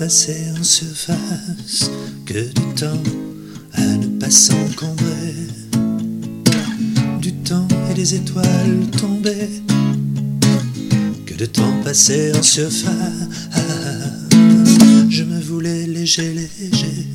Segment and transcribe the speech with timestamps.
[0.00, 1.90] passer en surface,
[2.24, 3.02] que du temps
[3.74, 5.34] à ne pas s'encombrer,
[7.20, 9.60] du temps et des étoiles tombées,
[11.26, 12.94] que de temps passer en surface.
[15.10, 17.06] Je me voulais léger, léger,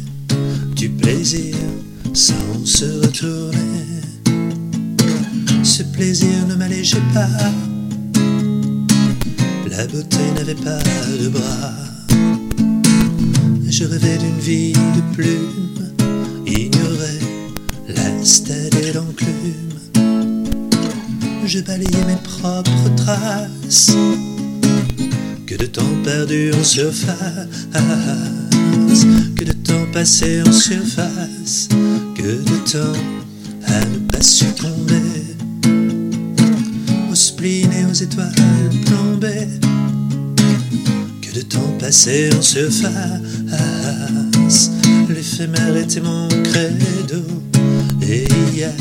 [0.76, 1.56] du plaisir
[2.14, 4.04] sans se retourner.
[5.64, 7.52] Ce plaisir ne m'allégeait pas,
[9.72, 10.84] la beauté n'avait pas
[11.20, 11.95] de bras.
[13.78, 15.92] Je rêvais d'une vie de plume,
[16.48, 17.20] ignorais
[17.90, 18.08] la
[18.80, 19.74] et l'enclume.
[21.46, 23.92] Je balayais mes propres traces,
[25.46, 27.50] que de temps perdu en surface,
[29.36, 31.68] que de temps passé en surface,
[32.16, 33.00] que de temps
[33.68, 35.36] à ne pas succomber.
[37.12, 38.32] Aux spleen et aux étoiles
[38.86, 39.50] plombées.
[41.36, 43.20] De temps passé en surface.
[45.38, 47.22] L'éphémère était mon credo,
[48.02, 48.72] et hier,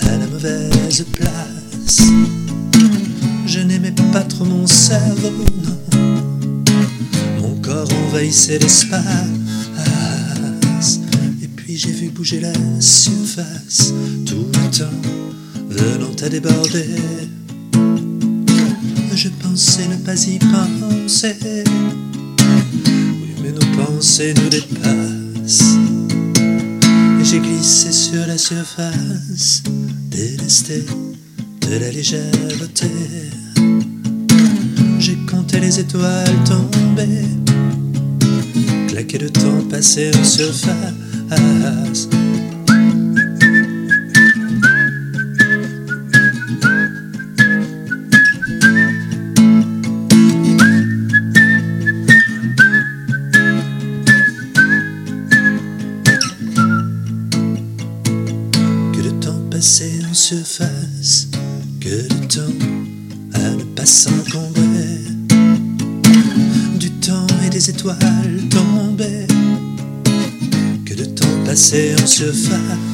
[0.00, 2.00] à la mauvaise place,
[3.46, 6.00] je n'aimais pas trop mon cerveau, non.
[7.42, 9.02] Mon corps envahissait l'espace,
[11.42, 13.92] et puis j'ai vu bouger la surface,
[14.24, 14.86] tout le temps
[15.68, 16.86] venant à déborder
[19.14, 21.36] je pensais ne pas y penser.
[22.40, 25.23] Oui, mais nos pensées nous dépassent.
[27.34, 29.64] J'ai glissé sur la surface,
[30.08, 30.84] délesté
[31.62, 32.86] de la légèreté.
[35.00, 37.26] J'ai compté les étoiles tombées,
[38.86, 42.08] claqué de temps passé en surface.
[59.64, 61.28] Passer en surface,
[61.80, 62.66] que du temps
[63.32, 64.98] à ne pas s'encombrer,
[66.78, 69.26] du temps et des étoiles tombées,
[70.84, 72.93] que de temps passé en surface